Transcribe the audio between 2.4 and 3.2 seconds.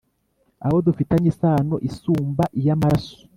iy’amaraso